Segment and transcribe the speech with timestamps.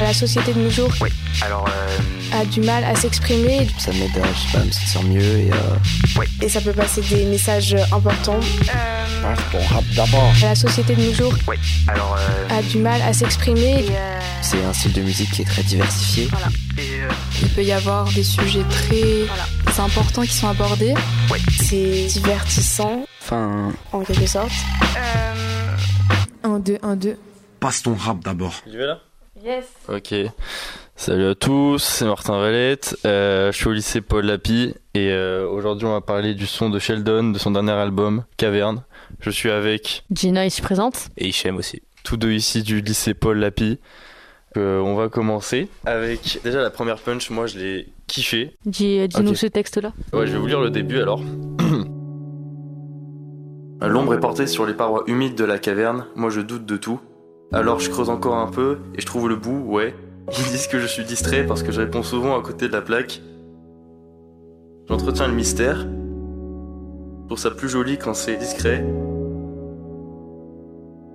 [0.00, 1.10] La société de nos jours Oui,
[1.42, 1.66] alors.
[1.68, 2.40] Euh...
[2.40, 3.68] a du mal à s'exprimer.
[3.78, 5.50] Ça m'aide à, je sais pas, me sentir mieux et.
[5.52, 5.56] Euh...
[6.18, 6.26] Oui.
[6.40, 8.40] Et ça peut passer des messages importants.
[8.40, 9.22] Euh...
[9.22, 10.32] Passe ton rap d'abord.
[10.42, 12.16] La société de nos jours Oui, alors.
[12.18, 12.58] Euh...
[12.58, 13.84] a du mal à s'exprimer.
[13.90, 14.20] Euh...
[14.42, 16.28] C'est un style de musique qui est très diversifié.
[16.30, 16.48] Voilà.
[16.78, 17.08] Et, euh...
[17.42, 19.84] Il peut y avoir des sujets très Voilà.
[19.84, 20.94] importants qui sont abordés.
[21.30, 21.38] Oui.
[21.62, 23.70] C'est divertissant, Enfin.
[23.92, 24.50] en quelque sorte.
[24.96, 25.76] Euh...
[26.42, 27.18] 1, 2, 1, 2.
[27.60, 28.54] Passe ton rap d'abord.
[28.66, 28.98] Je vais là?
[29.44, 29.64] Yes.
[29.88, 30.14] Ok.
[30.96, 32.96] Salut à tous, c'est Martin Valette.
[33.06, 36.68] Euh, je suis au lycée Paul Lapi et euh, aujourd'hui on va parler du son
[36.68, 38.82] de Sheldon de son dernier album Caverne.
[39.20, 41.08] Je suis avec Gina ici présente.
[41.16, 41.80] et Hichem aussi.
[42.04, 43.78] Tous deux ici du lycée Paul Lapi.
[44.58, 47.30] Euh, on va commencer avec déjà la première punch.
[47.30, 48.56] Moi je l'ai kiffé.
[48.66, 49.92] Dis, dis-nous ce texte-là.
[50.12, 51.22] Ouais, je vais vous lire le début alors.
[53.80, 57.00] L'ombre est portée sur les parois humides de la caverne, moi je doute de tout.
[57.52, 59.92] Alors je creuse encore un peu et je trouve le bout, ouais.
[60.28, 62.80] Ils disent que je suis distrait parce que je réponds souvent à côté de la
[62.80, 63.20] plaque.
[64.88, 65.78] J'entretiens le mystère.
[65.80, 68.84] Je trouve ça plus joli quand c'est discret.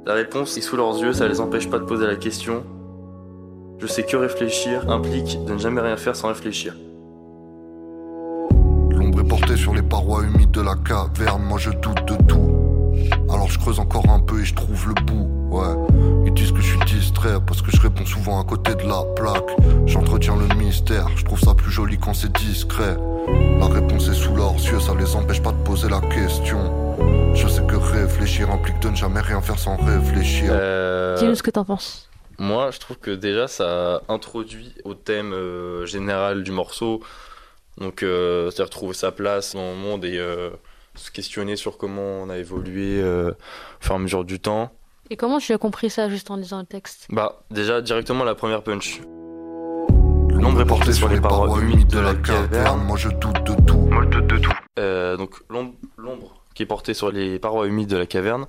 [0.05, 2.63] La réponse est sous leurs yeux, ça les empêche pas de poser la question.
[3.79, 6.75] Je sais que réfléchir implique de ne jamais rien faire sans réfléchir.
[8.91, 12.51] L'ombre est portée sur les parois humides de la caverne, moi je doute de tout.
[13.29, 15.75] Alors je creuse encore un peu et je trouve le bout, ouais.
[18.15, 19.49] Souvent à côté de la plaque.
[19.85, 22.95] J'entretiens le mystère, je trouve ça plus joli quand c'est discret.
[23.59, 26.95] La réponse est sous leurs yeux, ça les empêche pas de poser la question.
[27.33, 30.49] Je sais que réfléchir implique de ne jamais rien faire sans réfléchir.
[30.51, 32.09] Euh, Dis-nous ce que t'en penses.
[32.37, 37.01] Moi, je trouve que déjà, ça introduit au thème euh, général du morceau.
[37.77, 40.49] Donc, euh, c'est-à-dire trouver sa place dans le monde et euh,
[40.95, 44.71] se questionner sur comment on a évolué euh, au fur et à mesure du temps.
[45.09, 47.05] Et comment tu as compris ça juste en lisant le texte?
[47.09, 49.01] Bah, déjà, directement la première punch.
[50.29, 52.83] L'ombre est portée sur les parois humides de la caverne.
[52.83, 53.77] moi je doute de tout.
[53.77, 54.51] Moi je doute de tout.
[54.79, 58.45] Euh, donc, l'ombre qui est portée sur les parois humides de la caverne,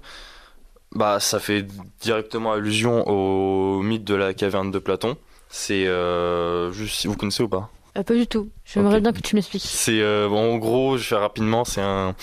[0.92, 1.66] bah, ça fait
[2.00, 5.16] directement allusion au mythe de la caverne de Platon.
[5.48, 7.68] C'est euh, juste si vous connaissez ou pas?
[7.96, 8.48] Euh, Pas du tout.
[8.64, 9.02] J'aimerais Ok.
[9.02, 9.62] bien que tu m'expliques.
[9.64, 12.14] C'est euh, bon, en gros, je vais faire rapidement, c'est un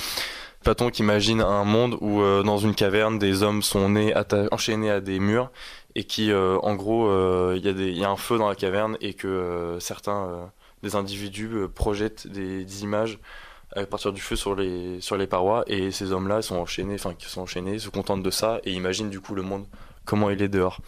[0.64, 4.14] Platon qui imagine un monde où euh, dans une caverne des hommes sont nés
[4.52, 5.52] enchaînés à des murs
[5.96, 9.14] et qui euh, en gros euh, il y a un feu dans la caverne et
[9.14, 13.20] que certains des individus projettent des, images
[13.76, 17.42] à partir du feu sur les parois et ces hommes-là sont enchaînés enfin qui sont
[17.42, 19.66] enchaînés se contentent de ça et imaginent du coup le monde
[20.06, 20.80] comment il est dehors.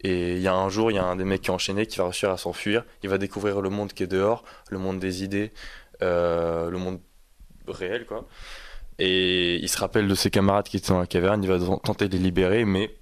[0.00, 1.86] Et il y a un jour, il y a un des mecs qui est enchaîné
[1.86, 2.84] qui va réussir à s'enfuir.
[3.02, 5.52] Il va découvrir le monde qui est dehors, le monde des idées,
[6.00, 7.00] le monde
[7.66, 8.24] réel, quoi.
[8.98, 11.42] Et il se rappelle de ses camarades qui étaient dans la caverne.
[11.42, 12.94] Il va tenter de les libérer, mais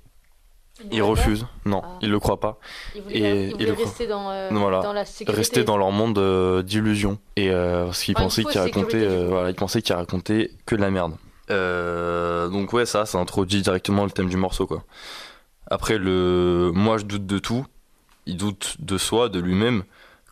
[0.91, 1.47] il refuse.
[1.65, 1.99] Non, Ah.
[2.03, 2.59] il le croit pas.
[2.95, 4.93] Il voulait- Et- il voulait rester dans, Voilà.
[4.93, 5.39] la sécurité.
[5.39, 7.19] Rester dans leur monde euh, d'illusion.
[7.37, 10.75] Et euh, parce qu'il Enfin, pensait qu'il racontait, euh, voilà, il pensait qu'il racontait que
[10.77, 11.15] de la merde.
[11.51, 14.83] Euh, donc ouais, ça, ça introduit directement le thème du morceau, quoi.
[15.69, 17.65] Après le, moi je doute de tout.
[18.27, 19.85] Il doute de soi, de lui-même.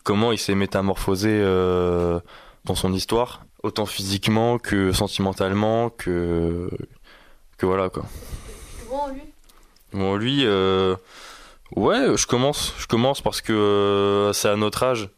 [0.03, 2.19] Comment il s'est métamorphosé euh,
[2.65, 6.69] dans son histoire, autant physiquement que sentimentalement, que
[7.57, 8.03] que voilà quoi.
[8.79, 9.21] Tu vois en lui?
[9.93, 10.95] Bon, lui, euh,
[11.75, 15.09] ouais, je commence, je commence parce que euh, c'est à notre âge,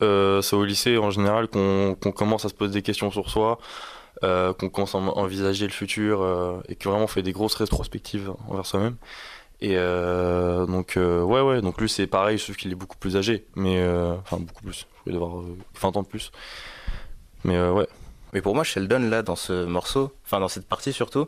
[0.00, 3.28] euh, c'est au lycée en général qu'on qu'on commence à se poser des questions sur
[3.30, 3.58] soi,
[4.22, 6.24] qu'on commence à en- envisager le futur
[6.68, 8.96] et que vraiment on fait des grosses rétrospectives envers soi-même.
[9.60, 13.84] Et donc, ouais, ouais, donc lui c'est pareil, sauf qu'il est beaucoup plus âgé, mais
[14.22, 16.32] enfin beaucoup plus, il doit avoir euh, 20 ans de plus.
[17.44, 17.88] Mais euh, ouais,
[18.32, 21.26] Mais pour moi, Sheldon, là, dans ce morceau, enfin dans cette partie surtout,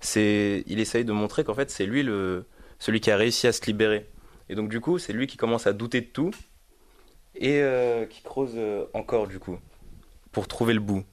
[0.00, 2.44] c'est, il essaye de montrer qu'en fait, c'est lui le,
[2.78, 4.08] celui qui a réussi à se libérer.
[4.48, 6.30] Et donc, du coup, c'est lui qui commence à douter de tout
[7.34, 9.58] et euh, qui creuse euh, encore, du coup,
[10.32, 11.04] pour trouver le bout.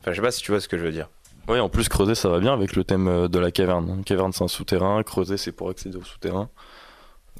[0.00, 1.08] Enfin, je sais pas si tu vois ce que je veux dire.
[1.48, 3.88] Ouais, en plus creuser ça va bien avec le thème de la caverne.
[3.88, 6.50] Une caverne c'est un souterrain, creuser c'est pour accéder au souterrain.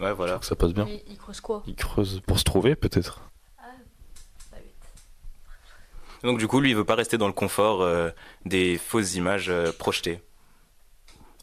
[0.01, 0.39] Ouais, voilà.
[0.43, 0.85] Ça passe bien.
[0.85, 1.63] Mais il creuse quoi?
[1.67, 3.23] Il creuse pour se trouver peut-être.
[6.23, 8.11] Donc, du coup, lui, il veut pas rester dans le confort euh,
[8.45, 10.21] des fausses images euh, projetées.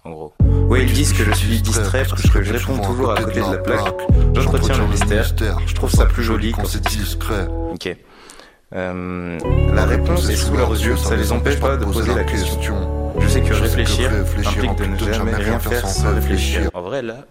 [0.03, 0.33] En gros.
[0.67, 3.51] Oui, ils disent que je suis distrait parce que je réponds toujours à côté de
[3.51, 3.95] la plaque.
[4.33, 5.29] J'entretiens le mystère.
[5.65, 7.47] Je trouve ça plus joli quand c'est discret.
[7.71, 7.95] Ok.
[8.75, 9.37] Euh,
[9.73, 13.13] la réponse est sous leurs yeux, ça les empêche pas de poser la question.
[13.19, 16.69] Je sais que réfléchir réfléchir implique de ne jamais rien faire sans réfléchir.
[16.73, 17.25] En vrai, là,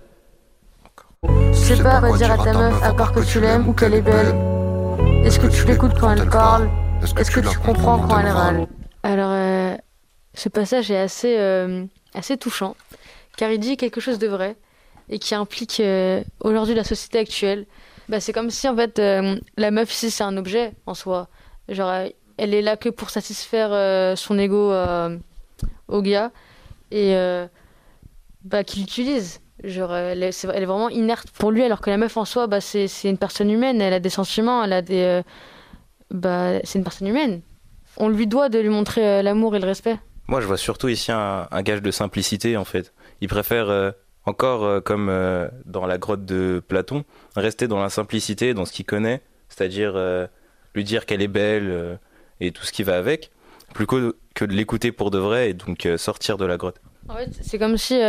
[1.52, 3.94] Je sais pas quoi dire à ta meuf à part que tu l'aimes ou qu'elle
[3.94, 4.34] est belle.
[5.24, 6.68] Est-ce que tu l'écoutes quand elle parle?
[7.02, 8.66] Est-ce que tu comprends quand elle râle
[9.02, 9.76] Alors, euh,
[10.34, 11.84] ce passage est assez, euh,
[12.14, 12.76] assez touchant,
[13.36, 14.56] car il dit quelque chose de vrai.
[15.08, 17.66] et qui implique euh, aujourd'hui la société actuelle.
[18.08, 21.28] Bah, c'est comme si en fait euh, la meuf ici c'est un objet en soi.
[21.68, 21.90] Genre
[22.38, 25.18] elle est là que pour satisfaire euh, son ego euh,
[25.88, 26.30] au gars
[26.92, 27.46] et euh,
[28.44, 29.40] bah, qu'il utilise.
[29.64, 32.24] Genre elle est, c'est- elle est vraiment inerte pour lui alors que la meuf en
[32.24, 35.22] soi bah, c'est, c'est une personne humaine, elle a des sentiments, elle a des euh,
[36.12, 37.42] bah, c'est une personne humaine.
[37.96, 39.98] On lui doit de lui montrer euh, l'amour et le respect.
[40.28, 42.92] Moi, je vois surtout ici un, un gage de simplicité, en fait.
[43.20, 43.90] Il préfère, euh,
[44.24, 47.04] encore euh, comme euh, dans la grotte de Platon,
[47.36, 49.94] rester dans la simplicité, dans ce qu'il connaît, c'est-à-dire
[50.74, 51.98] lui dire qu'elle est belle
[52.40, 53.30] et tout ce qui va avec,
[53.74, 56.80] plutôt que de l'écouter pour de vrai et donc sortir de la grotte.
[57.10, 58.00] En fait, c'est comme si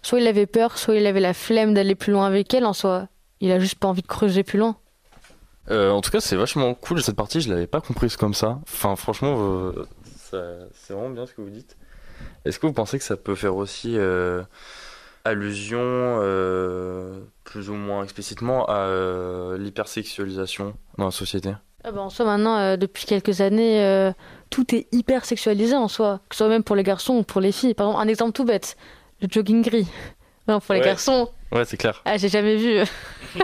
[0.00, 2.72] soit il avait peur, soit il avait la flemme d'aller plus loin avec elle en
[2.72, 3.08] soi.
[3.40, 4.78] Il a juste pas envie de creuser plus loin.
[5.70, 7.40] Euh, en tout cas, c'est vachement cool cette partie.
[7.40, 8.58] Je l'avais pas comprise comme ça.
[8.64, 9.86] Enfin, franchement, euh,
[10.74, 11.76] c'est vraiment bien ce que vous dites.
[12.44, 14.42] Est-ce que vous pensez que ça peut faire aussi euh,
[15.24, 16.18] allusion,
[17.44, 21.52] plus ou moins explicitement, à l'hypersexualisation dans la société?
[21.84, 24.12] Ah bah, en soi, maintenant, euh, depuis quelques années, euh,
[24.50, 27.40] tout est hyper sexualisé en soi, que ce soit même pour les garçons ou pour
[27.40, 27.72] les filles.
[27.74, 28.76] Par exemple, un exemple tout bête,
[29.22, 29.88] le jogging gris.
[30.46, 30.86] Non, pour les Ouais.
[30.86, 32.02] garçons, Ouais, c'est clair.
[32.04, 32.84] ah, j'ai jamais vu.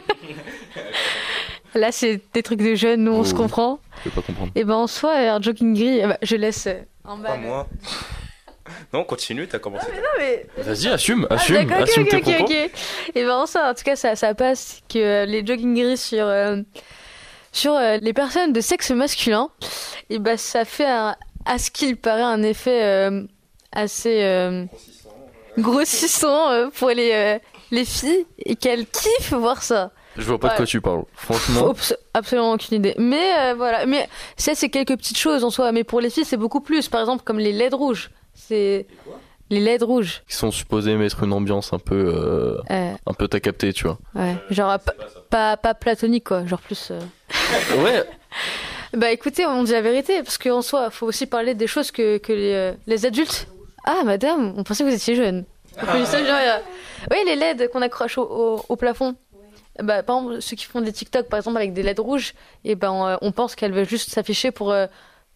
[1.76, 3.36] Là, c'est des trucs de jeunes, nous, on se Oh.
[3.36, 3.78] comprend.
[4.04, 4.52] Je peux pas comprendre.
[4.54, 7.30] Et ben en soi, un jogging gris, eh ben, je laisse euh, en bas.
[7.30, 7.66] Pas moi.
[8.92, 9.86] non, continue, t'as commencé.
[9.92, 12.44] Non, mais Vas-y, assume, Ah, assume, d'accord, ok, assume ok, tes ok, propos.
[12.44, 12.70] ok.
[13.14, 15.96] Et ben en soi, en tout cas, ça, ça passe que euh, les jogging gris
[15.96, 16.56] sur, euh,
[17.52, 19.48] sur euh, les personnes de sexe masculin,
[20.10, 23.22] et ben ça fait un- à ce qu'il paraît un effet euh,
[23.72, 24.64] assez euh,
[25.58, 27.38] grossissant euh, pour les, euh,
[27.70, 29.90] les filles et qu'elles kiffent voir ça.
[30.18, 31.02] Je vois pas de quoi tu parles.
[31.14, 32.94] Franchement, Oups, absolument aucune idée.
[32.98, 35.72] Mais euh, voilà, mais ça c'est quelques petites choses en soi.
[35.72, 36.88] Mais pour les filles, c'est beaucoup plus.
[36.88, 38.10] Par exemple, comme les LED rouges.
[38.34, 38.86] C'est
[39.50, 40.22] les LED rouges.
[40.28, 43.84] ils sont supposés mettre une ambiance un peu, euh, Euh, un peu t'as capté, tu
[43.84, 43.98] vois.
[44.14, 44.92] ouais, genre pas,
[45.30, 46.90] pas, pas platonique quoi, genre plus.
[46.90, 47.00] euh.
[47.84, 48.04] Ouais,
[48.96, 52.18] Bah écoutez, on dit la vérité parce qu'en soi, faut aussi parler des choses que,
[52.18, 53.48] que les, euh, les adultes.
[53.84, 55.44] Ah madame, on pensait que vous étiez jeune.
[55.82, 55.82] Euh,
[57.10, 59.14] Oui, les LED qu'on accroche au, au, au plafond.
[59.82, 62.34] Bah, par exemple, ceux qui font des TikTok, par exemple, avec des LED rouges,
[62.64, 64.86] et ben, on, on pense qu'elles veulent juste s'afficher pour, euh,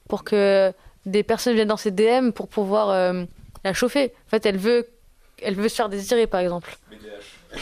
[0.08, 0.72] pour que
[1.06, 3.24] des personnes viennent dans ses DM pour pouvoir euh,
[3.64, 4.12] la chauffer.
[4.26, 4.86] En fait, elle veut,
[5.42, 6.76] elle veut se faire désirer, par exemple.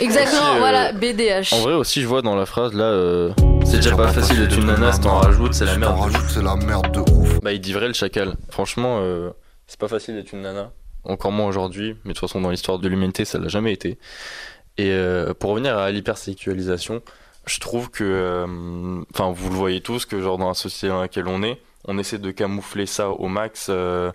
[0.00, 1.52] Exactement, Aussi, euh, voilà, BDH.
[1.54, 3.32] en vrai aussi, je vois dans la phrase là, euh,
[3.64, 5.98] c'est déjà pas facile d'être une nana, si t'en rajoutes, c'est la merde.
[5.98, 7.40] rajoutes, c'est la merde de ouf.
[7.40, 8.34] Bah, il dit vrai le chacal.
[8.50, 9.30] Franchement, euh,
[9.66, 10.72] c'est pas facile d'être une nana.
[11.04, 13.98] Encore moins aujourd'hui, mais de toute façon, dans l'histoire de l'humanité, ça l'a jamais été.
[14.78, 17.02] Et euh, pour revenir à l'hypersexualisation,
[17.46, 21.00] je trouve que, euh, enfin, vous le voyez tous, que genre dans la société dans
[21.00, 23.66] laquelle on est, on essaie de camoufler ça au max.
[23.70, 24.12] euh,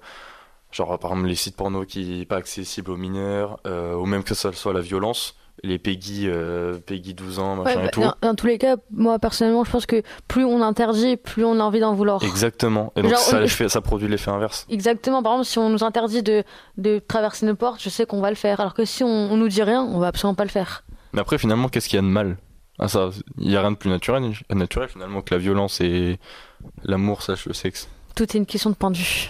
[0.72, 4.24] genre, par exemple, les sites porno qui sont pas accessibles aux mineurs, euh, ou même
[4.24, 7.90] que ça soit la violence, les Peggy, euh, Peggy 12 ans, machin Ouais, et bah,
[7.92, 8.02] tout.
[8.02, 11.60] dans, dans tous les cas, moi personnellement, je pense que plus on interdit, plus on
[11.60, 12.24] a envie d'en vouloir.
[12.24, 12.92] Exactement.
[12.96, 14.66] Et donc, Genre, ça, on- fait- ça produit l'effet inverse.
[14.70, 15.22] Exactement.
[15.24, 16.44] Par exemple, si on nous interdit de,
[16.78, 18.60] de traverser nos portes, je sais qu'on va le faire.
[18.60, 20.84] Alors que si on, on nous dit rien, on va absolument pas le faire.
[21.14, 22.38] Mais après, finalement, qu'est-ce qu'il y a de mal
[22.80, 23.12] à ça?
[23.38, 26.20] Il y a rien de plus naturel, naturel finalement que la violence et
[26.84, 27.88] l'amour sache le sexe.
[28.16, 29.30] Tout est une question de point de vue.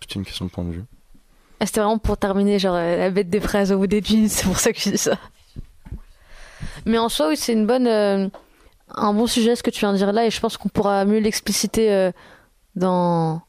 [0.00, 0.84] C'est une question de point de vue.
[1.64, 4.28] Ah, C'était vraiment pour terminer, genre euh, la bête des fraises au bout des jeans,
[4.28, 5.16] c'est pour ça que je dis ça.
[6.84, 8.28] Mais en soi, oui, c'est une bonne, euh,
[8.94, 11.06] un bon sujet ce que tu viens de dire là, et je pense qu'on pourra
[11.06, 12.12] mieux l'expliciter euh,
[12.76, 13.40] dans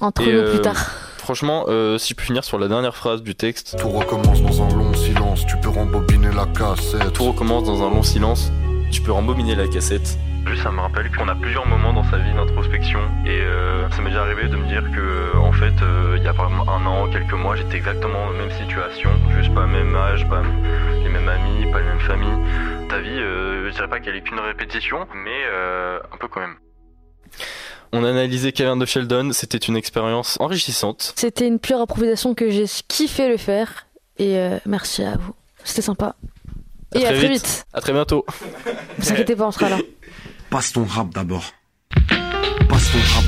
[0.00, 0.90] entre Et, nous euh, plus tard.
[1.18, 4.62] Franchement, euh, si je peux finir sur la dernière phrase du texte, Tout recommence dans
[4.62, 5.44] un long silence.
[5.46, 7.12] Tu peux rembobiner la cassette.
[7.12, 8.50] tout recommence dans un long silence.
[8.90, 10.18] Tu peux rembobiner la cassette.
[10.46, 14.02] Juste, ça me rappelle qu'on a plusieurs moments dans sa vie d'introspection et euh, ça
[14.02, 16.70] m'est déjà arrivé de me dire que en fait, euh, il y a par exemple
[16.70, 20.28] un an, quelques mois, j'étais exactement dans la même situation, juste pas le même âge,
[20.28, 20.42] pas
[21.02, 22.88] les mêmes amis, pas la même famille.
[22.88, 26.40] Ta vie, euh, je dirais pas qu'elle est qu'une répétition, mais euh, un peu quand
[26.40, 26.56] même.
[27.92, 31.12] On a analysé Cavern de Sheldon, c'était une expérience enrichissante.
[31.16, 33.86] C'était une pure improvisation que j'ai kiffé le faire,
[34.18, 35.34] et euh, merci à vous.
[35.64, 36.14] C'était sympa.
[36.94, 37.64] À et à très vite.
[37.72, 38.24] À très bientôt.
[38.66, 39.78] Ne vous inquiétez pas, on sera là.
[40.50, 41.44] Passe ton rap d'abord.
[42.68, 43.24] Passe ton rap.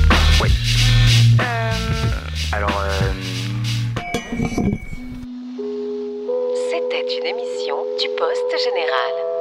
[1.39, 1.45] Euh,
[2.51, 3.13] alors, euh,
[6.69, 9.32] C'était une émission du Poste Général.